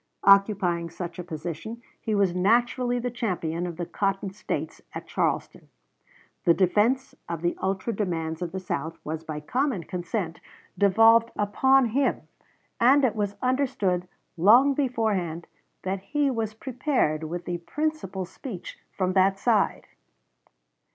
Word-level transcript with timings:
Occupying 0.23 0.89
such 0.89 1.19
a 1.19 1.23
position, 1.23 1.79
he 2.01 2.15
was 2.15 2.33
naturally 2.33 2.97
the 2.97 3.11
champion 3.11 3.67
of 3.67 3.77
the 3.77 3.85
Cotton 3.85 4.31
States 4.33 4.81
at 4.95 5.05
Charleston. 5.05 5.69
The 6.43 6.55
defense 6.55 7.13
of 7.29 7.43
the 7.43 7.55
ultra 7.61 7.93
demands 7.93 8.41
of 8.41 8.51
the 8.51 8.59
South 8.59 8.97
was 9.03 9.23
by 9.23 9.39
common 9.41 9.83
consent 9.83 10.39
devolved 10.75 11.29
upon 11.35 11.89
him, 11.89 12.23
and 12.79 13.05
it 13.05 13.15
was 13.15 13.35
understood 13.43 14.07
long 14.37 14.73
beforehand 14.73 15.45
that 15.83 15.99
he 16.01 16.31
was 16.31 16.55
prepared 16.55 17.23
with 17.25 17.45
the 17.45 17.59
principal 17.59 18.25
speech 18.25 18.79
from 18.97 19.13
that 19.13 19.37
side. 19.37 19.85